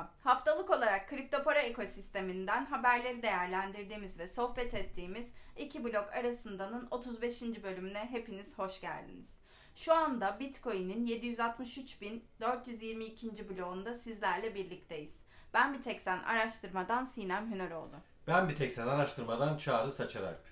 Merhaba. 0.00 0.14
Haftalık 0.24 0.70
olarak 0.70 1.08
kripto 1.08 1.42
para 1.42 1.60
ekosisteminden 1.60 2.66
haberleri 2.66 3.22
değerlendirdiğimiz 3.22 4.18
ve 4.18 4.26
sohbet 4.26 4.74
ettiğimiz 4.74 5.32
iki 5.56 5.84
blok 5.84 6.12
arasındanın 6.12 6.88
35. 6.90 7.42
bölümüne 7.42 8.08
hepiniz 8.10 8.58
hoş 8.58 8.80
geldiniz. 8.80 9.38
Şu 9.74 9.94
anda 9.94 10.40
Bitcoin'in 10.40 11.06
763.422. 11.06 13.48
bloğunda 13.48 13.94
sizlerle 13.94 14.54
birlikteyiz. 14.54 15.16
Ben 15.54 15.74
bir 15.74 15.82
tek 15.82 16.00
sen 16.00 16.22
araştırmadan 16.22 17.04
Sinem 17.04 17.52
Hüneroğlu. 17.52 17.96
Ben 18.26 18.48
bir 18.48 18.56
tek 18.56 18.72
sen 18.72 18.86
araştırmadan 18.86 19.56
Çağrı 19.56 19.90
Saçaralp. 19.90 20.50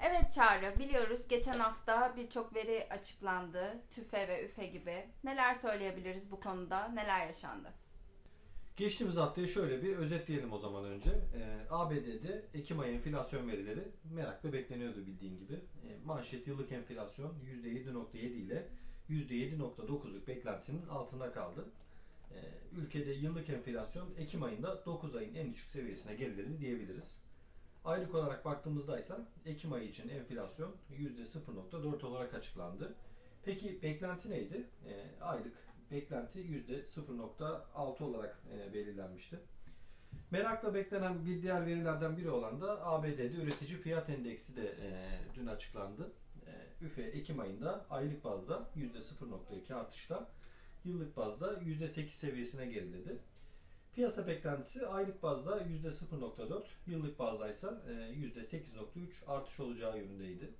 Evet 0.00 0.32
Çağrı, 0.32 0.78
biliyoruz 0.78 1.28
geçen 1.28 1.58
hafta 1.58 2.16
birçok 2.16 2.54
veri 2.54 2.86
açıklandı. 2.90 3.82
TÜFE 3.90 4.28
ve 4.28 4.44
ÜFE 4.44 4.66
gibi. 4.66 5.08
Neler 5.24 5.54
söyleyebiliriz 5.54 6.30
bu 6.30 6.40
konuda? 6.40 6.88
Neler 6.88 7.26
yaşandı? 7.26 7.79
Geçtiğimiz 8.76 9.16
haftayı 9.16 9.48
şöyle 9.48 9.82
bir 9.82 9.96
özetleyelim 9.96 10.52
o 10.52 10.56
zaman 10.56 10.84
önce. 10.84 11.10
Ee, 11.10 11.66
ABD'de 11.70 12.44
Ekim 12.54 12.80
ayı 12.80 12.94
enflasyon 12.94 13.48
verileri 13.48 13.88
merakla 14.14 14.52
bekleniyordu 14.52 15.06
bildiğin 15.06 15.38
gibi. 15.38 15.54
Ee, 15.54 15.98
manşet 16.04 16.46
yıllık 16.46 16.72
enflasyon 16.72 17.34
%7.7 17.64 18.18
ile 18.18 18.68
%7.9'luk 19.10 20.26
beklentinin 20.26 20.86
altında 20.86 21.32
kaldı. 21.32 21.64
Ee, 22.30 22.36
ülkede 22.76 23.10
yıllık 23.10 23.48
enflasyon 23.48 24.08
Ekim 24.18 24.42
ayında 24.42 24.86
9 24.86 25.16
ayın 25.16 25.34
en 25.34 25.50
düşük 25.50 25.70
seviyesine 25.70 26.14
geriledi 26.14 26.58
diyebiliriz. 26.58 27.20
Aylık 27.84 28.14
olarak 28.14 28.44
baktığımızda 28.44 28.98
ise 28.98 29.14
Ekim 29.46 29.72
ayı 29.72 29.88
için 29.88 30.08
enflasyon 30.08 30.74
%0.4 30.98 32.06
olarak 32.06 32.34
açıklandı. 32.34 32.94
Peki 33.44 33.82
beklenti 33.82 34.30
neydi? 34.30 34.66
E, 34.86 35.22
aylık 35.22 35.52
beklenti 35.90 36.38
%0.6 36.40 38.04
olarak 38.04 38.42
e, 38.52 38.74
belirlenmişti. 38.74 39.40
Merakla 40.30 40.74
beklenen 40.74 41.26
bir 41.26 41.42
diğer 41.42 41.66
verilerden 41.66 42.16
biri 42.16 42.30
olan 42.30 42.60
da 42.60 42.86
ABD'de 42.86 43.34
üretici 43.34 43.78
fiyat 43.78 44.10
endeksi 44.10 44.56
de 44.56 44.66
e, 44.66 45.18
dün 45.34 45.46
açıklandı. 45.46 46.12
E, 46.46 46.84
üfe 46.84 47.02
Ekim 47.02 47.40
ayında 47.40 47.86
aylık 47.90 48.24
bazda 48.24 48.68
%0.2 48.76 49.74
artışla 49.74 50.28
yıllık 50.84 51.16
bazda 51.16 51.54
%8 51.54 52.10
seviyesine 52.10 52.66
geriledi. 52.66 53.18
Piyasa 53.94 54.26
beklentisi 54.26 54.86
aylık 54.86 55.22
bazda 55.22 55.60
%0.4, 55.62 56.62
yıllık 56.86 57.18
bazda 57.18 57.48
ise 57.48 57.66
%8.3 57.66 59.26
artış 59.26 59.60
olacağı 59.60 59.98
yönündeydi. 59.98 60.50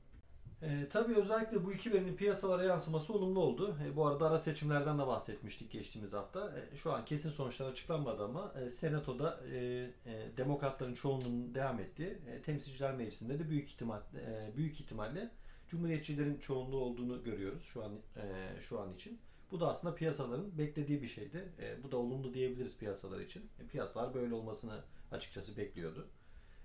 E, 0.62 0.88
tabii 0.88 1.14
özellikle 1.14 1.64
bu 1.64 1.72
iki 1.72 1.92
verinin 1.92 2.16
piyasalara 2.16 2.64
yansıması 2.64 3.12
olumlu 3.12 3.40
oldu. 3.40 3.76
E, 3.86 3.96
bu 3.96 4.06
arada 4.06 4.26
ara 4.26 4.38
seçimlerden 4.38 4.98
de 4.98 5.06
bahsetmiştik 5.06 5.70
geçtiğimiz 5.70 6.12
hafta. 6.12 6.58
E, 6.58 6.76
şu 6.76 6.92
an 6.92 7.04
kesin 7.04 7.30
sonuçlar 7.30 7.70
açıklanmadı 7.70 8.24
ama 8.24 8.54
e, 8.64 8.70
Senato'da 8.70 9.40
e, 9.52 9.56
e, 9.56 10.36
demokratların 10.36 10.94
çoğunluğunun 10.94 11.54
devam 11.54 11.80
ettiği, 11.80 12.18
e, 12.26 12.42
temsilciler 12.42 12.94
meclisinde 12.94 13.38
de 13.38 13.50
büyük 13.50 13.68
ihtimal 13.68 14.00
e, 14.00 14.56
büyük 14.56 14.80
ihtimalle 14.80 15.30
cumhuriyetçilerin 15.68 16.38
çoğunluğu 16.38 16.80
olduğunu 16.80 17.24
görüyoruz 17.24 17.62
şu 17.62 17.84
an 17.84 17.92
e, 18.16 18.60
şu 18.60 18.80
an 18.80 18.94
için. 18.94 19.20
Bu 19.50 19.60
da 19.60 19.68
aslında 19.68 19.94
piyasaların 19.94 20.58
beklediği 20.58 21.02
bir 21.02 21.06
şeydi. 21.06 21.48
E, 21.60 21.82
bu 21.82 21.92
da 21.92 21.96
olumlu 21.96 22.34
diyebiliriz 22.34 22.78
piyasalar 22.78 23.20
için. 23.20 23.50
E, 23.60 23.66
piyasalar 23.66 24.14
böyle 24.14 24.34
olmasını 24.34 24.80
açıkçası 25.12 25.56
bekliyordu. 25.56 26.08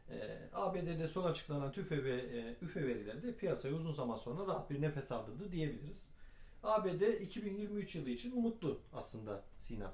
E, 0.10 0.50
ABD'de 0.54 1.08
son 1.08 1.24
açıklanan 1.24 1.72
TÜFE 1.72 2.04
ve 2.04 2.16
e, 2.16 2.56
ÜFE 2.62 2.88
verileri 2.88 3.24
de 3.24 3.36
piyasayı 3.36 3.76
uzun 3.76 3.92
zaman 3.92 4.16
sonra 4.16 4.48
rahat 4.48 4.70
bir 4.70 4.82
nefes 4.82 5.12
aldırdı 5.12 5.52
diyebiliriz. 5.52 6.10
ABD 6.64 7.02
2023 7.22 7.96
yılı 7.96 8.10
için 8.10 8.32
umutlu 8.32 8.82
aslında 8.94 9.44
Sina. 9.58 9.94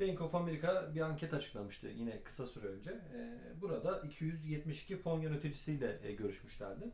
Bank 0.00 0.20
of 0.20 0.34
America 0.34 0.94
bir 0.94 1.00
anket 1.00 1.34
açıklamıştı 1.34 1.86
yine 1.86 2.22
kısa 2.22 2.46
süre 2.46 2.66
önce. 2.66 2.90
E, 2.90 3.38
burada 3.60 4.00
272 4.00 4.96
fon 4.96 5.20
yöneticisiyle 5.20 5.98
e, 6.02 6.12
görüşmüşlerdi. 6.12 6.90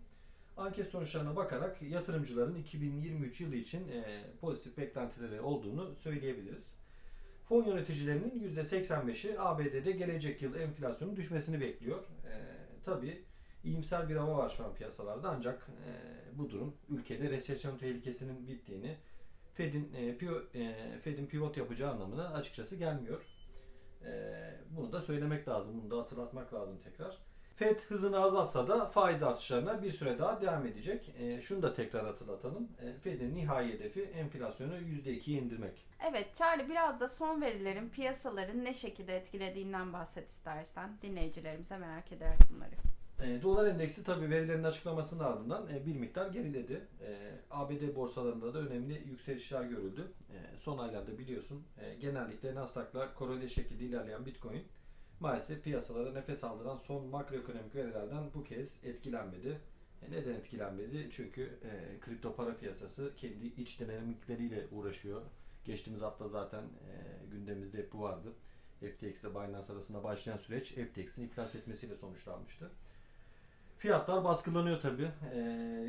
Anket 0.56 0.86
sonuçlarına 0.86 1.36
bakarak 1.36 1.82
yatırımcıların 1.82 2.54
2023 2.54 3.40
yılı 3.40 3.56
için 3.56 3.88
e, 3.88 4.24
pozitif 4.40 4.76
beklentileri 4.76 5.40
olduğunu 5.40 5.96
söyleyebiliriz. 5.96 6.74
Fon 7.42 7.64
yöneticilerinin 7.64 8.48
%85'i 8.48 9.38
ABD'de 9.38 9.92
gelecek 9.92 10.42
yıl 10.42 10.54
enflasyonun 10.54 11.16
düşmesini 11.16 11.60
bekliyor. 11.60 12.04
E, 12.04 12.32
Tabi 12.84 13.24
iyimser 13.64 14.08
bir 14.08 14.16
hava 14.16 14.36
var 14.36 14.48
şu 14.48 14.64
an 14.64 14.74
piyasalarda 14.74 15.30
ancak 15.30 15.66
e, 15.86 15.90
bu 16.38 16.50
durum 16.50 16.74
ülkede 16.88 17.30
resesyon 17.30 17.78
tehlikesinin 17.78 18.48
bittiğini 18.48 18.96
Fed'in 19.54 19.92
e, 19.96 20.16
piyo, 20.16 20.42
e, 20.54 20.74
Fed'in 21.02 21.26
pivot 21.26 21.56
yapacağı 21.56 21.92
anlamına 21.92 22.28
açıkçası 22.28 22.76
gelmiyor. 22.76 23.26
E, 24.04 24.10
bunu 24.70 24.92
da 24.92 25.00
söylemek 25.00 25.48
lazım, 25.48 25.80
bunu 25.82 25.90
da 25.90 25.98
hatırlatmak 25.98 26.54
lazım 26.54 26.78
tekrar. 26.84 27.18
FED 27.56 27.80
hızını 27.80 28.18
azaltsa 28.18 28.68
da 28.68 28.86
faiz 28.86 29.22
artışlarına 29.22 29.82
bir 29.82 29.90
süre 29.90 30.18
daha 30.18 30.40
devam 30.40 30.66
edecek. 30.66 31.14
E, 31.18 31.40
şunu 31.40 31.62
da 31.62 31.74
tekrar 31.74 32.06
hatırlatalım. 32.06 32.68
E, 32.82 32.92
Fed'in 32.92 33.34
nihai 33.34 33.72
hedefi 33.72 34.02
enflasyonu 34.02 34.74
%2'ye 34.74 35.40
indirmek. 35.40 35.86
Evet 36.10 36.34
Charlie 36.34 36.68
biraz 36.68 37.00
da 37.00 37.08
son 37.08 37.40
verilerin 37.40 37.88
piyasaların 37.88 38.64
ne 38.64 38.74
şekilde 38.74 39.16
etkilediğinden 39.16 39.92
bahset 39.92 40.28
istersen 40.28 40.90
dinleyicilerimize 41.02 41.78
merak 41.78 42.12
ederek 42.12 42.38
bunları. 42.54 42.74
E, 43.22 43.42
dolar 43.42 43.66
endeksi 43.66 44.04
tabi 44.04 44.30
verilerin 44.30 44.64
açıklamasının 44.64 45.24
ardından 45.24 45.68
e, 45.68 45.86
bir 45.86 45.94
miktar 45.94 46.30
geriledi. 46.30 46.86
E, 47.00 47.32
ABD 47.50 47.94
borsalarında 47.96 48.54
da 48.54 48.58
önemli 48.58 49.08
yükselişler 49.08 49.62
görüldü. 49.62 50.12
E, 50.30 50.58
son 50.58 50.78
aylarda 50.78 51.18
biliyorsun 51.18 51.62
e, 51.78 51.94
genellikle 51.94 52.54
Nasdaq'la 52.54 53.14
koreli 53.14 53.50
şekilde 53.50 53.84
ilerleyen 53.84 54.26
Bitcoin 54.26 54.62
maalesef 55.22 55.64
piyasalara 55.64 56.12
nefes 56.12 56.44
aldıran 56.44 56.76
son 56.76 57.06
makroekonomik 57.06 57.74
verilerden 57.74 58.30
bu 58.34 58.44
kez 58.44 58.84
etkilenmedi. 58.84 59.60
E 60.02 60.10
neden 60.10 60.34
etkilenmedi? 60.34 61.08
Çünkü 61.10 61.42
e, 61.42 62.00
kripto 62.00 62.36
para 62.36 62.56
piyasası 62.56 63.12
kendi 63.16 63.46
iç 63.46 63.80
dinamikleriyle 63.80 64.66
uğraşıyor. 64.72 65.22
Geçtiğimiz 65.64 66.02
hafta 66.02 66.26
zaten 66.26 66.62
e, 66.62 67.26
gündemimizde 67.30 67.78
hep 67.78 67.92
bu 67.92 68.00
vardı. 68.00 68.32
FTX 68.80 69.24
ile 69.24 69.30
Binance 69.30 69.72
arasında 69.72 70.04
başlayan 70.04 70.36
süreç 70.36 70.72
FTX'in 70.72 71.24
iflas 71.24 71.54
etmesiyle 71.54 71.94
sonuçlanmıştı. 71.94 72.70
Fiyatlar 73.82 74.24
baskılanıyor 74.24 74.80
tabi. 74.80 75.02
E, 75.02 75.40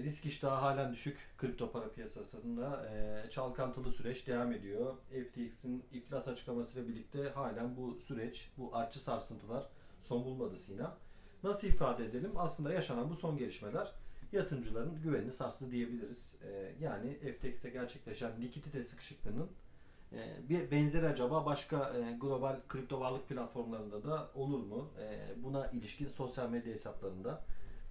risk 0.04 0.26
iştahı 0.26 0.56
halen 0.56 0.94
düşük 0.94 1.18
kripto 1.38 1.72
para 1.72 1.92
piyasasında. 1.92 2.86
E, 2.90 3.30
çalkantılı 3.30 3.92
süreç 3.92 4.28
devam 4.28 4.52
ediyor. 4.52 4.94
FTX'in 5.10 5.84
iflas 5.92 6.28
açıklamasıyla 6.28 6.88
birlikte 6.88 7.30
halen 7.30 7.78
bu 7.78 8.00
süreç, 8.00 8.50
bu 8.58 8.76
artçı 8.76 9.04
sarsıntılar 9.04 9.70
son 10.00 10.26
bulmadı 10.26 10.56
Sina. 10.56 10.98
Nasıl 11.44 11.68
ifade 11.68 12.06
edelim? 12.06 12.32
Aslında 12.38 12.74
yaşanan 12.74 13.10
bu 13.10 13.16
son 13.16 13.38
gelişmeler 13.38 13.92
yatırımcıların 14.32 15.02
güvenini 15.02 15.32
sarstı 15.32 15.72
diyebiliriz. 15.72 16.38
E, 16.44 16.72
yani 16.82 17.18
FTX'te 17.18 17.70
gerçekleşen 17.70 18.42
likidite 18.42 18.84
sıkışıklığının 18.84 19.50
e, 20.14 20.50
bir 20.50 20.72
benzeri 20.72 21.08
acaba 21.08 21.46
başka 21.46 21.94
e, 21.94 22.18
global 22.22 22.60
kripto 22.70 23.00
varlık 23.00 23.30
platformlarında 23.30 24.04
da 24.04 24.30
olur 24.36 24.64
mu? 24.64 24.92
E, 25.00 25.34
buna 25.44 25.68
ilişkin 25.68 26.08
sosyal 26.08 26.50
medya 26.50 26.74
hesaplarında 26.74 27.42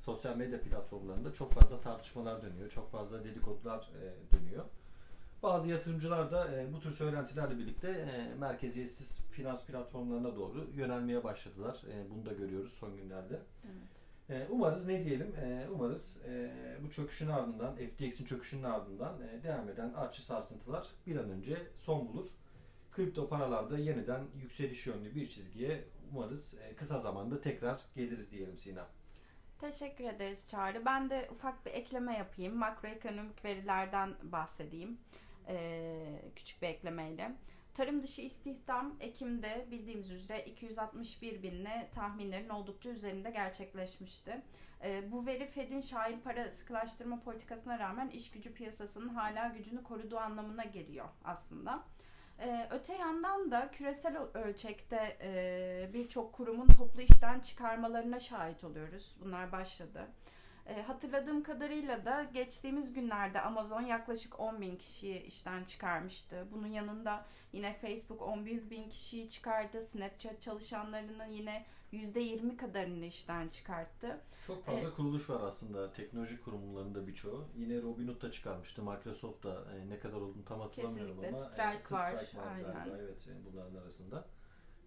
sosyal 0.03 0.37
medya 0.37 0.61
platformlarında 0.61 1.33
çok 1.33 1.53
fazla 1.53 1.81
tartışmalar 1.81 2.43
dönüyor. 2.43 2.71
Çok 2.71 2.91
fazla 2.91 3.25
dedikodular 3.25 3.91
e, 4.03 4.37
dönüyor. 4.37 4.65
Bazı 5.43 5.71
yatırımcılar 5.71 6.33
da 6.33 6.55
e, 6.55 6.73
bu 6.73 6.81
tür 6.81 6.91
söylentilerle 6.91 7.59
birlikte 7.59 7.89
e, 7.89 8.35
merkeziyetsiz 8.35 9.21
finans 9.31 9.65
platformlarına 9.65 10.37
doğru 10.37 10.71
yönelmeye 10.75 11.25
başladılar. 11.25 11.83
E, 11.93 12.11
bunu 12.11 12.27
da 12.27 12.33
görüyoruz 12.33 12.73
son 12.73 12.97
günlerde. 12.97 13.41
Evet. 13.65 14.43
E, 14.43 14.49
umarız 14.50 14.87
ne 14.87 15.05
diyelim? 15.05 15.35
E, 15.37 15.69
umarız 15.75 16.21
e, 16.29 16.53
bu 16.85 16.91
çöküşün 16.91 17.29
ardından, 17.29 17.76
FTX'in 17.76 18.25
çöküşünün 18.25 18.62
ardından 18.62 19.15
e, 19.21 19.43
devam 19.43 19.69
eden 19.69 19.93
artçı 19.93 20.26
sarsıntılar 20.26 20.87
bir 21.06 21.17
an 21.17 21.31
önce 21.31 21.56
son 21.76 22.09
bulur. 22.09 22.26
Kripto 22.93 23.29
paralarda 23.29 23.79
yeniden 23.79 24.25
yükseliş 24.43 24.87
yönlü 24.87 25.15
bir 25.15 25.29
çizgiye 25.29 25.85
umarız 26.12 26.55
e, 26.62 26.75
kısa 26.76 26.99
zamanda 26.99 27.41
tekrar 27.41 27.81
geliriz 27.97 28.32
diyelim 28.32 28.56
Sina. 28.56 28.87
Teşekkür 29.62 30.05
ederiz 30.05 30.49
Çağrı. 30.49 30.85
Ben 30.85 31.11
de 31.11 31.29
ufak 31.32 31.67
bir 31.67 31.70
ekleme 31.70 32.19
yapayım. 32.19 32.56
Makroekonomik 32.56 33.44
verilerden 33.44 34.14
bahsedeyim. 34.23 34.99
Ee, 35.49 36.23
küçük 36.37 36.62
bir 36.62 36.67
eklemeyle. 36.67 37.32
Tarım 37.75 38.03
dışı 38.03 38.23
istihdam 38.23 38.97
Ekim'de 39.00 39.67
bildiğimiz 39.70 40.11
üzere 40.11 40.44
261 40.44 41.43
binle 41.43 41.88
tahminlerin 41.94 42.49
oldukça 42.49 42.91
üzerinde 42.91 43.31
gerçekleşmişti. 43.31 44.43
Ee, 44.85 45.12
bu 45.12 45.26
veri 45.26 45.47
Fed'in 45.47 45.81
şahin 45.81 46.20
para 46.20 46.50
sıkılaştırma 46.50 47.20
politikasına 47.20 47.79
rağmen 47.79 48.09
iş 48.09 48.31
gücü 48.31 48.55
piyasasının 48.55 49.09
hala 49.09 49.49
gücünü 49.49 49.82
koruduğu 49.82 50.19
anlamına 50.19 50.64
geliyor 50.64 51.09
aslında. 51.25 51.85
Ee, 52.40 52.69
öte 52.70 52.94
yandan 52.94 53.50
da 53.50 53.70
küresel 53.70 54.17
ölçekte 54.34 55.17
e, 55.23 55.90
birçok 55.93 56.32
kurumun 56.32 56.67
toplu 56.67 57.00
işten 57.00 57.40
çıkarmalarına 57.40 58.20
şahit 58.20 58.64
oluyoruz. 58.64 59.17
Bunlar 59.25 59.52
başladı. 59.52 60.06
E, 60.67 60.82
hatırladığım 60.82 61.43
kadarıyla 61.43 62.05
da 62.05 62.23
geçtiğimiz 62.34 62.93
günlerde 62.93 63.40
Amazon 63.40 63.82
yaklaşık 63.82 64.40
10 64.40 64.61
bin 64.61 64.76
kişiyi 64.76 65.23
işten 65.23 65.64
çıkarmıştı. 65.64 66.46
Bunun 66.52 66.67
yanında 66.67 67.25
Yine 67.52 67.75
Facebook 67.75 68.23
11 68.23 68.70
bin 68.70 68.88
kişiyi 68.88 69.31
çıkardı. 69.31 69.82
Snapchat 69.82 70.40
çalışanlarının 70.40 71.26
yine 71.26 71.64
%20 71.93 72.56
kadarını 72.56 73.05
işten 73.05 73.49
çıkarttı. 73.49 74.21
Çok 74.47 74.65
fazla 74.65 74.81
evet. 74.81 74.97
kuruluş 74.97 75.31
var 75.31 75.41
aslında 75.41 75.93
teknoloji 75.93 76.41
kurumlarında 76.41 77.06
birçoğu. 77.06 77.44
Yine 77.56 77.83
Robinhood 77.83 78.23
da 78.23 78.31
çıkarmıştı. 78.31 78.83
Microsoft 78.83 79.44
da 79.44 79.65
e, 79.77 79.89
ne 79.91 79.99
kadar 79.99 80.17
olduğunu 80.17 80.44
tam 80.44 80.61
hatırlamıyorum 80.61 81.21
Kesinlikle. 81.21 81.39
ama 81.39 81.50
Strike, 81.50 81.75
e, 81.75 81.79
Strike 81.79 81.94
var. 82.39 82.44
var 82.47 82.55
Aynen. 82.55 82.73
galiba. 82.73 82.97
Evet 82.99 83.29
e, 83.29 83.53
bunların 83.53 83.75
arasında. 83.77 84.25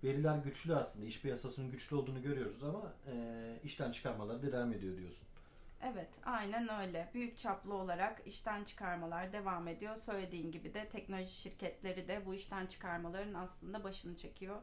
Veriler 0.03 0.37
güçlü 0.37 0.75
aslında. 0.75 1.05
İş 1.05 1.21
piyasasının 1.21 1.71
güçlü 1.71 1.95
olduğunu 1.95 2.21
görüyoruz 2.21 2.63
ama 2.63 2.93
e, 3.07 3.59
işten 3.63 3.91
çıkarmalar 3.91 4.43
da 4.43 4.51
devam 4.51 4.73
ediyor 4.73 4.97
diyorsun. 4.97 5.27
Evet, 5.83 6.09
aynen 6.25 6.69
öyle. 6.69 7.09
Büyük 7.13 7.37
çaplı 7.37 7.73
olarak 7.73 8.21
işten 8.25 8.63
çıkarmalar 8.63 9.33
devam 9.33 9.67
ediyor. 9.67 9.97
Söylediğin 9.97 10.51
gibi 10.51 10.73
de 10.73 10.89
teknoloji 10.89 11.31
şirketleri 11.31 12.07
de 12.07 12.25
bu 12.25 12.33
işten 12.33 12.65
çıkarmaların 12.65 13.33
aslında 13.33 13.83
başını 13.83 14.15
çekiyor 14.15 14.57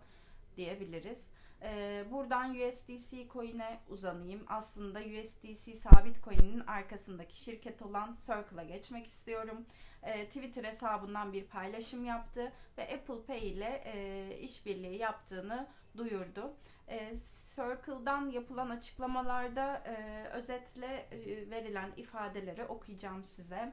diyebiliriz. 0.56 1.28
Ee, 1.62 2.04
buradan 2.10 2.54
USDC 2.54 3.28
coin'e 3.28 3.80
uzanayım. 3.88 4.44
Aslında 4.48 5.00
USDC 5.00 5.72
sabit 5.74 6.24
coin'in 6.24 6.60
arkasındaki 6.60 7.36
şirket 7.36 7.82
olan 7.82 8.16
Circle'a 8.26 8.64
geçmek 8.64 9.06
istiyorum. 9.06 9.66
Ee, 10.02 10.26
Twitter 10.26 10.64
hesabından 10.64 11.32
bir 11.32 11.44
paylaşım 11.44 12.04
yaptı 12.04 12.52
ve 12.78 12.82
Apple 12.82 13.22
Pay 13.26 13.48
ile 13.48 13.82
e, 13.84 14.38
işbirliği 14.40 14.98
yaptığını 14.98 15.66
duyurdu. 15.96 16.54
E, 16.88 17.12
Circle'dan 17.54 18.30
yapılan 18.30 18.70
açıklamalarda 18.70 19.82
e, 19.86 20.24
özetle 20.28 21.06
e, 21.10 21.50
verilen 21.50 21.92
ifadeleri 21.96 22.64
okuyacağım 22.64 23.24
size. 23.24 23.72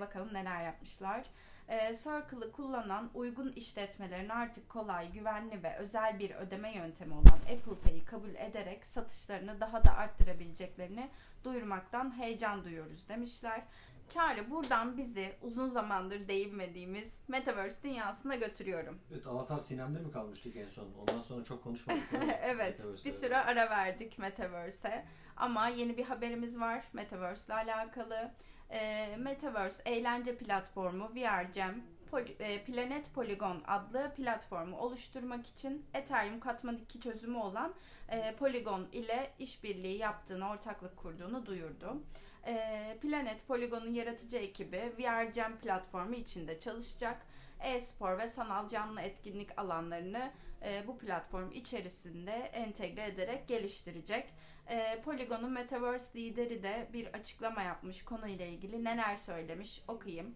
Bakalım 0.00 0.34
neler 0.34 0.64
yapmışlar. 0.64 1.26
E, 1.68 1.94
Circle'ı 1.94 2.52
kullanan 2.52 3.10
uygun 3.14 3.52
işletmelerin 3.52 4.28
artık 4.28 4.68
kolay, 4.68 5.12
güvenli 5.12 5.62
ve 5.62 5.76
özel 5.76 6.18
bir 6.18 6.30
ödeme 6.30 6.76
yöntemi 6.76 7.14
olan 7.14 7.38
Apple 7.38 7.78
Pay'i 7.84 8.04
kabul 8.04 8.34
ederek 8.34 8.86
satışlarını 8.86 9.60
daha 9.60 9.84
da 9.84 9.92
arttırabileceklerini 9.96 11.10
duyurmaktan 11.44 12.18
heyecan 12.18 12.64
duyuyoruz 12.64 13.08
demişler. 13.08 13.62
Çağrı 14.08 14.50
buradan 14.50 14.96
bizi 14.96 15.32
uzun 15.42 15.68
zamandır 15.68 16.28
değinmediğimiz 16.28 17.12
Metaverse 17.28 17.82
dünyasına 17.82 18.34
götürüyorum. 18.34 18.98
Evet 19.12 19.26
Avatar 19.26 19.58
Sinem'de 19.58 19.98
mi 19.98 20.10
kalmıştık 20.10 20.56
en 20.56 20.66
son? 20.66 20.88
Ondan 21.00 21.20
sonra 21.22 21.44
çok 21.44 21.64
konuşmadık. 21.64 22.02
evet 22.42 22.84
bir 23.04 23.12
süre 23.12 23.36
ara 23.36 23.70
verdik 23.70 24.18
Metaverse'e. 24.18 25.04
Ama 25.36 25.68
yeni 25.68 25.96
bir 25.96 26.04
haberimiz 26.04 26.60
var 26.60 26.84
Metaverse 26.92 27.46
ile 27.46 27.54
alakalı. 27.54 28.30
E, 28.70 29.14
Metaverse 29.18 29.82
eğlence 29.86 30.36
platformu 30.36 31.10
VR 31.14 31.52
Jam 31.52 31.74
Pol- 32.10 32.42
e, 32.42 32.64
Planet 32.64 33.14
Polygon 33.14 33.62
adlı 33.66 34.12
platformu 34.16 34.78
oluşturmak 34.78 35.46
için 35.46 35.86
Ethereum 35.94 36.40
katman 36.40 36.76
2 36.76 37.00
çözümü 37.00 37.38
olan 37.38 37.74
e, 38.08 38.34
Polygon 38.36 38.86
ile 38.92 39.30
işbirliği 39.38 39.98
yaptığını, 39.98 40.50
ortaklık 40.50 40.96
kurduğunu 40.96 41.46
duyurdu. 41.46 42.02
E, 42.46 42.96
Planet 43.00 43.46
Polygon'un 43.46 43.92
yaratıcı 43.92 44.36
ekibi 44.36 44.92
VR 44.98 45.32
Jam 45.32 45.56
platformu 45.56 46.14
içinde 46.14 46.58
çalışacak. 46.58 47.26
E-spor 47.60 48.18
ve 48.18 48.28
sanal 48.28 48.68
canlı 48.68 49.00
etkinlik 49.00 49.58
alanlarını 49.58 50.32
e, 50.62 50.86
bu 50.86 50.98
platform 50.98 51.50
içerisinde 51.52 52.32
entegre 52.32 53.04
ederek 53.06 53.48
geliştirecek. 53.48 54.34
E, 54.66 55.02
Polygon'un 55.04 55.52
Metaverse 55.52 56.18
lideri 56.18 56.62
de 56.62 56.88
bir 56.92 57.06
açıklama 57.06 57.62
yapmış 57.62 58.04
konuyla 58.04 58.46
ilgili 58.46 58.84
neler 58.84 59.16
söylemiş 59.16 59.82
okuyayım. 59.88 60.34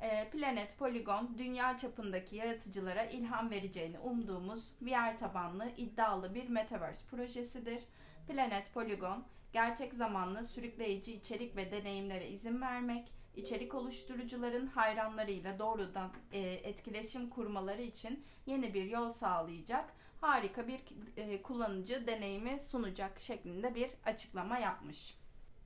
E, 0.00 0.30
Planet 0.30 0.78
Polygon 0.78 1.38
dünya 1.38 1.76
çapındaki 1.76 2.36
yaratıcılara 2.36 3.04
ilham 3.04 3.50
vereceğini 3.50 3.98
umduğumuz 3.98 4.72
VR 4.82 5.18
tabanlı 5.18 5.70
iddialı 5.76 6.34
bir 6.34 6.48
Metaverse 6.48 7.06
projesidir. 7.06 7.84
Planet 8.28 8.74
Polygon 8.74 9.24
gerçek 9.52 9.94
zamanlı 9.94 10.44
sürükleyici 10.44 11.14
içerik 11.14 11.56
ve 11.56 11.70
deneyimlere 11.70 12.28
izin 12.28 12.60
vermek, 12.60 13.12
içerik 13.36 13.74
oluşturucuların 13.74 14.66
hayranlarıyla 14.66 15.58
doğrudan 15.58 16.12
e, 16.32 16.40
etkileşim 16.40 17.30
kurmaları 17.30 17.82
için 17.82 18.24
yeni 18.46 18.74
bir 18.74 18.84
yol 18.84 19.10
sağlayacak, 19.10 19.84
harika 20.20 20.68
bir 20.68 20.80
e, 21.16 21.42
kullanıcı 21.42 22.06
deneyimi 22.06 22.60
sunacak 22.60 23.20
şeklinde 23.20 23.74
bir 23.74 23.90
açıklama 24.04 24.58
yapmış. 24.58 25.14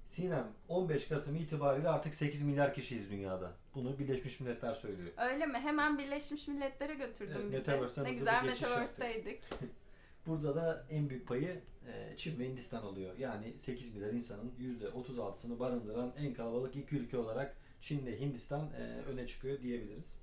Sinem 0.04 0.46
15 0.68 1.08
Kasım 1.08 1.36
itibariyle 1.36 1.88
artık 1.88 2.14
8 2.14 2.42
milyar 2.42 2.74
kişiyiz 2.74 3.10
dünyada. 3.10 3.52
Bunu 3.74 3.98
Birleşmiş 3.98 4.40
Milletler 4.40 4.74
söylüyor. 4.74 5.12
Öyle 5.16 5.46
mi? 5.46 5.58
Hemen 5.58 5.98
Birleşmiş 5.98 6.48
Milletler'e 6.48 6.94
götürdün 6.94 7.52
Evet, 7.52 7.66
bizi. 7.82 8.04
Ne 8.04 8.12
güzel 8.12 8.44
Metaverse'deydik. 8.44 9.42
Burada 10.26 10.54
da 10.54 10.86
en 10.90 11.10
büyük 11.10 11.28
payı 11.28 11.60
e, 11.86 12.16
Çin 12.16 12.38
ve 12.38 12.48
Hindistan 12.48 12.82
alıyor. 12.82 13.18
Yani 13.18 13.58
8 13.58 13.94
milyar 13.94 14.12
insanın 14.12 14.52
%36'sını 14.60 15.58
barındıran 15.58 16.12
en 16.18 16.34
kalabalık 16.34 16.76
iki 16.76 16.96
ülke 16.96 17.18
olarak 17.18 17.56
Çin 17.80 17.98
ile 17.98 18.20
Hindistan 18.20 18.70
e, 18.78 19.10
öne 19.10 19.26
çıkıyor 19.26 19.60
diyebiliriz. 19.60 20.22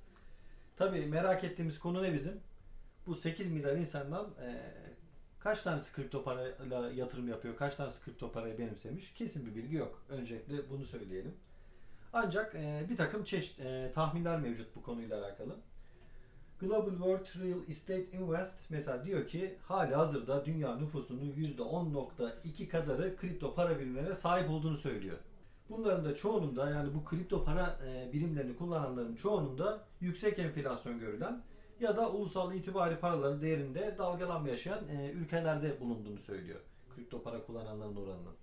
Tabii 0.76 1.06
merak 1.06 1.44
ettiğimiz 1.44 1.80
konu 1.80 2.04
ne 2.04 2.14
bizim? 2.14 2.40
Bu 3.08 3.16
8 3.16 3.48
milyar 3.48 3.76
insandan 3.76 4.26
e, 4.42 4.74
kaç 5.40 5.62
tanesi 5.62 5.94
kripto 5.94 6.24
parayla 6.24 6.92
yatırım 6.92 7.28
yapıyor, 7.28 7.56
kaç 7.56 7.76
tanesi 7.76 8.04
kripto 8.04 8.32
parayı 8.32 8.58
benimsemiş? 8.58 9.14
Kesin 9.14 9.46
bir 9.46 9.56
bilgi 9.56 9.76
yok. 9.76 10.04
Öncelikle 10.10 10.70
bunu 10.70 10.86
söyleyelim. 10.86 11.36
Ancak 12.14 12.54
bir 12.90 12.98
takım 12.98 13.24
çeşit 13.24 13.60
tahminler 13.94 14.40
mevcut 14.40 14.76
bu 14.76 14.82
konuyla 14.82 15.20
alakalı. 15.26 15.56
Global 16.60 16.92
World 16.92 17.44
Real 17.44 17.60
Estate 17.70 18.12
Invest 18.12 18.60
mesela 18.70 19.06
diyor 19.06 19.28
ki 19.28 19.56
hali 19.64 19.96
hazırda 19.96 20.46
dünya 20.46 20.76
nüfusunun 20.76 21.34
%10.2 21.34 22.68
kadarı 22.68 23.18
kripto 23.18 23.56
para 23.56 23.80
birimlerine 23.80 24.14
sahip 24.14 24.50
olduğunu 24.50 24.76
söylüyor. 24.76 25.18
Bunların 25.70 26.06
da 26.06 26.16
çoğunun 26.16 26.56
da 26.56 26.70
yani 26.70 26.94
bu 26.96 27.06
kripto 27.06 27.44
para 27.44 27.80
e, 27.88 28.14
birimlerini 28.14 28.56
kullananların 28.56 29.16
çoğunun 29.16 29.58
da 29.58 29.84
yüksek 30.02 30.40
enflasyon 30.40 31.00
görülen 31.00 31.44
ya 31.80 31.98
da 31.98 32.12
ulusal 32.12 32.56
itibari 32.56 33.00
paraların 33.00 33.42
değerinde 33.42 33.96
dalgalanma 33.98 34.50
yaşayan 34.50 34.88
e, 34.88 35.12
ülkelerde 35.12 35.80
bulunduğunu 35.80 36.20
söylüyor. 36.20 36.60
Kripto 36.96 37.24
para 37.24 37.46
kullananların 37.46 37.96
oranının. 37.96 38.34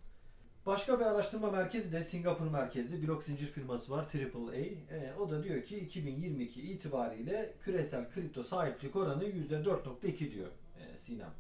Başka 0.66 1.00
bir 1.00 1.04
araştırma 1.04 1.50
merkezi 1.50 1.92
de 1.92 2.02
Singapur 2.02 2.46
merkezi 2.46 3.08
blok 3.08 3.22
zincir 3.22 3.46
firması 3.46 3.92
var 3.92 4.06
AAA. 4.14 4.54
E, 4.56 5.14
o 5.20 5.30
da 5.30 5.42
diyor 5.42 5.62
ki 5.62 5.78
2022 5.78 6.62
itibariyle 6.62 7.54
küresel 7.60 8.10
kripto 8.10 8.42
sahiplik 8.42 8.96
oranı 8.96 9.24
%4.2 9.24 10.30
diyor 10.30 10.48
e, 10.80 10.96
Sinem. 10.96 11.30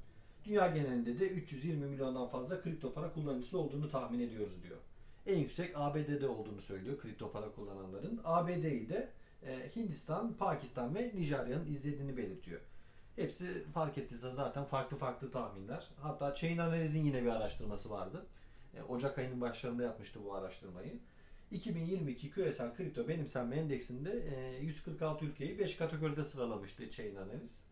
Dünya 0.44 0.66
genelinde 0.66 1.20
de 1.20 1.28
320 1.28 1.86
milyondan 1.86 2.28
fazla 2.28 2.62
kripto 2.62 2.92
para 2.92 3.12
kullanıcısı 3.12 3.58
olduğunu 3.58 3.90
tahmin 3.90 4.20
ediyoruz 4.20 4.62
diyor. 4.62 4.78
En 5.26 5.38
yüksek 5.38 5.72
ABD'de 5.74 6.28
olduğunu 6.28 6.60
söylüyor 6.60 6.98
kripto 6.98 7.32
para 7.32 7.52
kullananların. 7.52 8.20
ABD'yi 8.24 8.88
de 8.88 9.08
e, 9.46 9.70
Hindistan, 9.76 10.32
Pakistan 10.32 10.94
ve 10.94 11.10
Nijerya'nın 11.14 11.66
izlediğini 11.66 12.16
belirtiyor. 12.16 12.60
Hepsi 13.16 13.64
fark 13.74 13.98
ettiyse 13.98 14.30
zaten 14.30 14.64
farklı 14.64 14.96
farklı 14.96 15.30
tahminler. 15.30 15.88
Hatta 16.00 16.34
Chain 16.34 16.58
Analiz'in 16.58 17.04
yine 17.04 17.22
bir 17.22 17.28
araştırması 17.28 17.90
vardı. 17.90 18.26
E, 18.76 18.82
Ocak 18.82 19.18
ayının 19.18 19.40
başlarında 19.40 19.82
yapmıştı 19.82 20.20
bu 20.24 20.34
araştırmayı. 20.34 20.98
2022 21.52 22.30
küresel 22.30 22.74
kripto 22.74 23.08
benimsenme 23.08 23.56
endeksinde 23.56 24.24
146 24.60 25.24
e, 25.24 25.28
ülkeyi 25.28 25.58
5 25.58 25.76
kategoride 25.76 26.24
sıralamıştı 26.24 26.90
Chain 26.90 27.16
Analiz. 27.16 27.62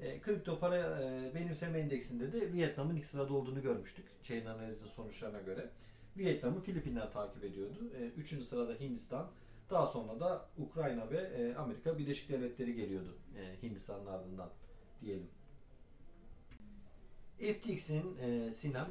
E, 0.00 0.20
kripto 0.20 0.58
para 0.58 1.00
benimseme 1.34 1.78
endeksinde 1.78 2.32
de 2.32 2.52
Vietnam'ın 2.52 2.96
ilk 2.96 3.06
sırada 3.06 3.34
olduğunu 3.34 3.62
görmüştük 3.62 4.06
Chain 4.22 4.46
Analiz'in 4.46 4.86
sonuçlarına 4.86 5.40
göre. 5.40 5.70
Vietnam'ı 6.18 6.60
Filipinler 6.60 7.12
takip 7.12 7.44
ediyordu. 7.44 7.90
Üçüncü 8.16 8.44
sırada 8.44 8.74
Hindistan. 8.74 9.30
Daha 9.70 9.86
sonra 9.86 10.20
da 10.20 10.48
Ukrayna 10.58 11.10
ve 11.10 11.54
Amerika 11.58 11.98
Birleşik 11.98 12.28
Devletleri 12.28 12.74
geliyordu 12.74 13.16
Hindistan'ın 13.62 14.06
ardından 14.06 14.50
diyelim. 15.00 15.28
FTX'in 17.38 18.50
Sinem 18.50 18.88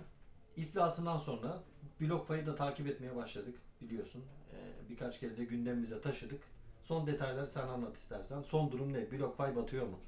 İflasından 0.57 1.17
sonra 1.17 1.63
BlockFi'yi 2.01 2.45
da 2.45 2.55
takip 2.55 2.87
etmeye 2.87 3.15
başladık 3.15 3.55
biliyorsun. 3.81 4.23
Ee, 4.53 4.89
birkaç 4.89 5.19
kez 5.19 5.37
de 5.37 5.45
gündemimize 5.45 6.01
taşıdık. 6.01 6.43
Son 6.81 7.07
detayları 7.07 7.47
sen 7.47 7.67
anlat 7.67 7.97
istersen. 7.97 8.41
Son 8.41 8.71
durum 8.71 8.93
ne? 8.93 9.11
BlockFi 9.11 9.55
batıyor 9.55 9.87
mu? 9.87 9.99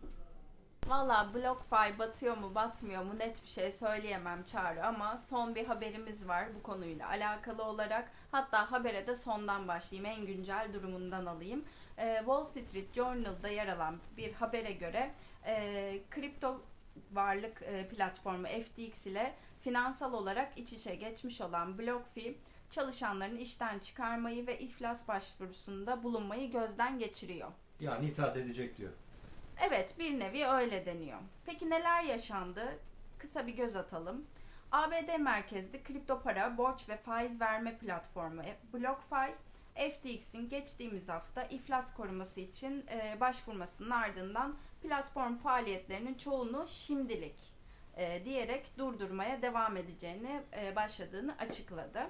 Valla 0.87 1.33
BlockFi 1.33 1.99
batıyor 1.99 2.37
mu 2.37 2.55
batmıyor 2.55 3.03
mu 3.03 3.19
net 3.19 3.43
bir 3.43 3.47
şey 3.47 3.71
söyleyemem 3.71 4.43
Çağrı 4.43 4.85
ama 4.85 5.17
son 5.17 5.55
bir 5.55 5.65
haberimiz 5.65 6.27
var 6.27 6.45
bu 6.55 6.63
konuyla 6.63 7.07
alakalı 7.07 7.63
olarak. 7.63 8.11
Hatta 8.31 8.71
habere 8.71 9.07
de 9.07 9.15
sondan 9.15 9.67
başlayayım 9.67 10.19
en 10.19 10.25
güncel 10.25 10.69
durumundan 10.73 11.25
alayım. 11.25 11.65
Ee, 11.97 12.15
Wall 12.17 12.45
Street 12.45 12.93
Journal'da 12.93 13.49
yer 13.49 13.67
alan 13.67 13.97
bir 14.17 14.33
habere 14.33 14.71
göre 14.71 15.11
e, 15.45 15.99
kripto 16.09 16.61
varlık 17.11 17.61
e, 17.61 17.87
platformu 17.87 18.47
FTX 18.47 19.05
ile 19.07 19.33
finansal 19.61 20.13
olarak 20.13 20.57
iç 20.57 20.73
içe 20.73 20.95
geçmiş 20.95 21.41
olan 21.41 21.77
BlockFi 21.77 22.37
çalışanların 22.69 23.37
işten 23.37 23.79
çıkarmayı 23.79 24.47
ve 24.47 24.59
iflas 24.59 25.07
başvurusunda 25.07 26.03
bulunmayı 26.03 26.51
gözden 26.51 26.99
geçiriyor. 26.99 27.51
Yani 27.79 28.05
iflas 28.05 28.35
edecek 28.35 28.77
diyor. 28.77 28.91
Evet 29.61 29.99
bir 29.99 30.19
nevi 30.19 30.47
öyle 30.47 30.85
deniyor. 30.85 31.19
Peki 31.45 31.69
neler 31.69 32.03
yaşandı? 32.03 32.79
Kısa 33.17 33.47
bir 33.47 33.53
göz 33.55 33.75
atalım. 33.75 34.25
ABD 34.71 35.19
merkezli 35.19 35.83
kripto 35.83 36.21
para, 36.21 36.57
borç 36.57 36.89
ve 36.89 36.97
faiz 36.97 37.41
verme 37.41 37.77
platformu 37.77 38.41
BlockFi, 38.73 39.35
FTX'in 39.75 40.49
geçtiğimiz 40.49 41.09
hafta 41.09 41.43
iflas 41.43 41.93
koruması 41.93 42.39
için 42.41 42.85
e, 42.89 43.19
başvurmasının 43.19 43.89
ardından 43.89 44.55
platform 44.81 45.35
faaliyetlerinin 45.35 46.13
çoğunu 46.13 46.67
şimdilik 46.67 47.53
e, 47.97 48.25
diyerek 48.25 48.77
durdurmaya 48.77 49.41
devam 49.41 49.77
edeceğini 49.77 50.41
e, 50.61 50.75
başladığını 50.75 51.35
açıkladı. 51.37 52.09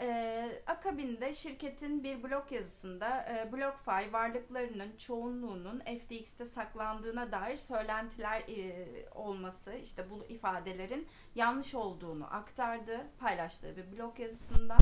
E, 0.00 0.62
akabinde 0.66 1.32
şirketin 1.32 2.04
bir 2.04 2.22
blog 2.22 2.52
yazısında 2.52 3.26
e, 3.26 3.52
BlockFi 3.52 4.12
varlıklarının 4.12 4.96
çoğunluğunun 4.96 5.80
FTX'te 5.80 6.44
saklandığına 6.44 7.32
dair 7.32 7.56
söylentiler 7.56 8.40
e, 8.40 8.86
olması, 9.14 9.72
işte 9.72 10.10
bu 10.10 10.24
ifadelerin 10.24 11.08
yanlış 11.34 11.74
olduğunu 11.74 12.34
aktardı, 12.34 13.06
paylaştığı 13.20 13.76
bir 13.76 13.92
blog 13.92 14.20
yazısında. 14.20 14.76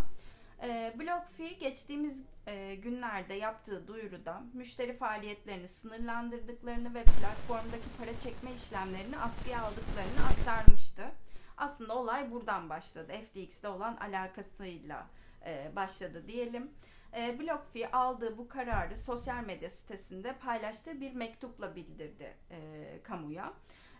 E, 0.62 0.94
BlockFi 0.98 1.58
geçtiğimiz 1.58 2.24
e, 2.46 2.74
günlerde 2.74 3.34
yaptığı 3.34 3.88
duyuruda 3.88 4.42
müşteri 4.54 4.92
faaliyetlerini 4.92 5.68
sınırlandırdıklarını 5.68 6.94
ve 6.94 7.04
platformdaki 7.04 7.88
para 7.98 8.18
çekme 8.18 8.52
işlemlerini 8.52 9.18
askıya 9.18 9.62
aldıklarını 9.62 10.26
aktarmıştı. 10.30 10.45
Aslında 11.86 12.00
olay 12.00 12.30
buradan 12.30 12.68
başladı. 12.70 13.12
FTX'de 13.12 13.68
olan 13.68 13.96
alakasıyla 13.96 15.06
e, 15.46 15.72
başladı 15.76 16.28
diyelim. 16.28 16.70
E, 17.16 17.38
BlockFi 17.40 17.88
aldığı 17.92 18.38
bu 18.38 18.48
kararı 18.48 18.96
sosyal 18.96 19.44
medya 19.44 19.70
sitesinde 19.70 20.32
paylaştığı 20.32 21.00
bir 21.00 21.12
mektupla 21.12 21.76
bildirdi 21.76 22.34
e, 22.50 22.58
kamuya. 23.02 23.52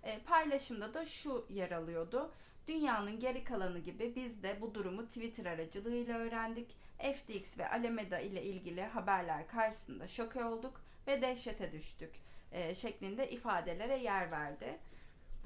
E, 0.03 0.19
paylaşımda 0.19 0.95
da 0.95 1.05
şu 1.05 1.47
yer 1.51 1.71
alıyordu. 1.71 2.33
Dünyanın 2.69 3.21
geri 3.21 3.45
kalanı 3.45 3.79
gibi 3.79 4.13
biz 4.17 4.43
de 4.43 4.61
bu 4.61 4.75
durumu 4.75 5.07
Twitter 5.07 5.47
aracılığıyla 5.47 6.19
öğrendik. 6.19 6.77
FTX 6.99 7.59
ve 7.59 7.71
Alameda 7.71 8.19
ile 8.19 8.43
ilgili 8.43 8.83
haberler 8.83 9.49
karşısında 9.49 10.07
şoke 10.07 10.45
olduk 10.45 10.81
ve 11.07 11.23
dehşete 11.23 11.73
düştük 11.73 12.11
e, 12.53 12.75
şeklinde 12.75 13.31
ifadelere 13.31 13.97
yer 13.97 14.31
verdi. 14.31 14.79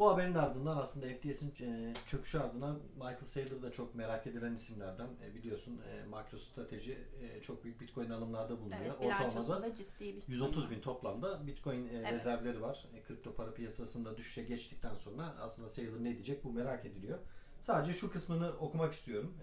Bu 0.00 0.10
haberin 0.10 0.34
ardından 0.34 0.76
aslında 0.76 1.06
FTS'in 1.06 1.52
e, 1.60 1.94
çöküşü 2.06 2.38
ardından 2.38 2.78
Michael 2.96 3.24
Saylor 3.24 3.62
da 3.62 3.72
çok 3.72 3.94
merak 3.94 4.26
edilen 4.26 4.54
isimlerden. 4.54 5.08
E, 5.24 5.34
biliyorsun 5.34 5.80
e, 5.90 6.04
MicroStrategy 6.06 6.92
çok 7.42 7.64
büyük 7.64 7.80
Bitcoin 7.80 8.10
alımlarda 8.10 8.60
bulunuyor. 8.60 8.94
Evet, 9.02 9.12
Ortalamada 9.24 9.74
ciddi 9.74 10.00
bir 10.00 10.22
130 10.28 10.70
bin 10.70 10.80
toplamda 10.80 11.46
Bitcoin 11.46 11.88
evet. 11.94 12.12
rezervleri 12.12 12.62
var. 12.62 12.86
kripto 13.08 13.34
para 13.34 13.54
piyasasında 13.54 14.16
düşüşe 14.16 14.42
geçtikten 14.42 14.96
sonra 14.96 15.36
aslında 15.40 15.68
Saylor 15.68 16.04
ne 16.04 16.12
diyecek 16.12 16.44
bu 16.44 16.52
merak 16.52 16.84
ediliyor. 16.84 17.18
Sadece 17.60 17.92
şu 17.92 18.10
kısmını 18.10 18.52
okumak 18.52 18.92
istiyorum. 18.92 19.34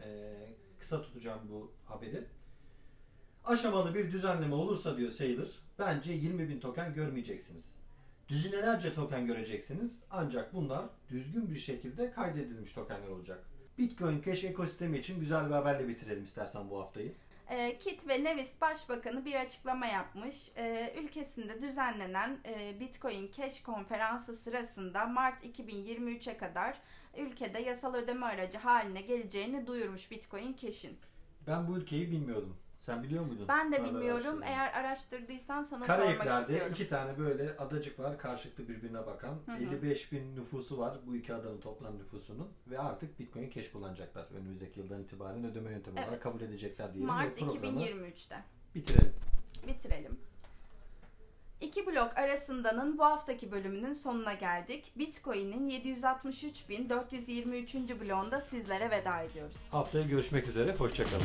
kısa 0.80 1.02
tutacağım 1.02 1.42
bu 1.50 1.72
haberi. 1.86 2.28
Aşamalı 3.46 3.96
bir 3.96 4.12
düzenleme 4.12 4.56
olursa 4.56 4.98
diyor 4.98 5.12
Saylor, 5.12 5.48
bence 5.80 6.14
20 6.14 6.50
bin 6.50 6.60
token 6.60 6.94
görmeyeceksiniz. 6.94 7.87
Düzinelerce 8.30 8.94
token 8.94 9.26
göreceksiniz 9.26 10.04
ancak 10.12 10.54
bunlar 10.54 10.86
düzgün 11.10 11.50
bir 11.50 11.60
şekilde 11.60 12.12
kaydedilmiş 12.12 12.74
tokenler 12.74 13.08
olacak. 13.08 13.44
Bitcoin 13.78 14.22
Cash 14.22 14.44
ekosistemi 14.44 14.98
için 14.98 15.20
güzel 15.20 15.46
bir 15.46 15.54
haberle 15.54 15.88
bitirelim 15.88 16.24
istersen 16.24 16.70
bu 16.70 16.80
haftayı. 16.80 17.14
E, 17.50 17.80
Kit 17.80 18.08
ve 18.08 18.24
Nevis 18.24 18.62
Başbakanı 18.62 19.26
bir 19.26 19.36
açıklama 19.36 19.86
yapmış. 19.86 20.52
E, 20.58 20.94
ülkesinde 21.04 21.62
düzenlenen 21.62 22.40
e, 22.46 22.80
Bitcoin 22.80 23.32
Cash 23.38 23.64
konferansı 23.64 24.34
sırasında 24.34 25.06
Mart 25.06 25.46
2023'e 25.46 26.38
kadar 26.38 26.78
ülkede 27.18 27.60
yasal 27.60 27.94
ödeme 27.94 28.26
aracı 28.26 28.58
haline 28.58 29.02
geleceğini 29.02 29.68
duyurmuş 29.68 30.12
Bitcoin 30.12 30.56
Cash'in. 30.56 30.98
Ben 31.48 31.68
bu 31.68 31.78
ülkeyi 31.78 32.12
bilmiyordum. 32.12 32.58
Sen 32.78 33.04
biliyor 33.04 33.26
muydun? 33.26 33.48
Ben 33.48 33.72
de 33.72 33.84
bilmiyorum. 33.84 34.42
Eğer 34.44 34.74
araştırdıysan 34.74 35.64
sana 35.64 35.86
sormak 35.86 35.90
istiyorum. 35.90 36.24
Karayipler'de 36.24 36.70
iki 36.70 36.88
tane 36.88 37.18
böyle 37.18 37.58
adacık 37.58 38.00
var 38.00 38.18
karşılıklı 38.18 38.68
birbirine 38.68 39.06
bakan. 39.06 39.36
Hı 39.46 39.52
hı. 39.52 39.64
55 39.64 40.12
bin 40.12 40.36
nüfusu 40.36 40.78
var 40.78 40.98
bu 41.08 41.16
iki 41.16 41.34
adanın 41.34 41.62
toplam 41.62 41.98
nüfusunun. 41.98 42.50
Ve 42.68 42.80
artık 42.80 43.20
Bitcoin 43.20 43.50
Cash 43.50 43.72
kullanacaklar. 43.72 44.26
Önümüzdeki 44.38 44.80
yıldan 44.80 45.02
itibaren 45.02 45.46
ödeme 45.46 45.72
yöntemi 45.72 46.00
evet. 46.00 46.08
olarak 46.08 46.24
kabul 46.24 46.42
edecekler 46.42 46.94
diyelim. 46.94 47.08
Mart 47.08 47.42
2023'te. 47.42 48.44
Bitirelim. 48.76 49.14
Bitirelim. 49.68 50.18
İki 51.62 51.88
blok 51.88 52.18
arasındanın 52.18 52.98
bu 52.98 53.04
haftaki 53.04 53.52
bölümünün 53.52 53.94
sonuna 53.94 54.34
geldik. 54.34 54.92
Bitcoin'in 54.96 55.70
763.423. 55.70 58.02
bloğunda 58.02 58.42
sizlere 58.42 58.92
veda 58.92 59.22
ediyoruz. 59.22 59.58
Haftaya 59.72 60.04
görüşmek 60.04 60.48
üzere. 60.48 60.76
Hoşçakalın. 60.76 61.24